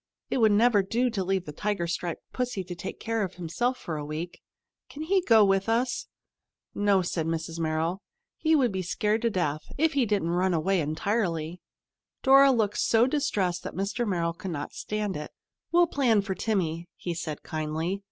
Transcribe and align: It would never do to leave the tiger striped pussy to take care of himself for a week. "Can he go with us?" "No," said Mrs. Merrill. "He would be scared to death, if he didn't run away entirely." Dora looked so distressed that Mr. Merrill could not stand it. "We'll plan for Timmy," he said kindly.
It 0.31 0.39
would 0.39 0.51
never 0.51 0.81
do 0.81 1.11
to 1.11 1.23
leave 1.23 1.45
the 1.45 1.51
tiger 1.51 1.85
striped 1.85 2.23
pussy 2.33 2.63
to 2.63 2.73
take 2.73 2.99
care 2.99 3.21
of 3.21 3.35
himself 3.35 3.77
for 3.77 3.97
a 3.97 4.03
week. 4.03 4.41
"Can 4.89 5.03
he 5.03 5.21
go 5.21 5.45
with 5.45 5.69
us?" 5.69 6.07
"No," 6.73 7.03
said 7.03 7.27
Mrs. 7.27 7.59
Merrill. 7.59 8.01
"He 8.35 8.55
would 8.55 8.71
be 8.71 8.81
scared 8.81 9.21
to 9.21 9.29
death, 9.29 9.61
if 9.77 9.93
he 9.93 10.07
didn't 10.07 10.31
run 10.31 10.55
away 10.55 10.81
entirely." 10.81 11.61
Dora 12.23 12.49
looked 12.51 12.79
so 12.79 13.05
distressed 13.05 13.61
that 13.61 13.75
Mr. 13.75 14.07
Merrill 14.07 14.33
could 14.33 14.49
not 14.49 14.73
stand 14.73 15.15
it. 15.15 15.29
"We'll 15.71 15.85
plan 15.85 16.23
for 16.23 16.33
Timmy," 16.33 16.89
he 16.97 17.13
said 17.13 17.43
kindly. 17.43 17.99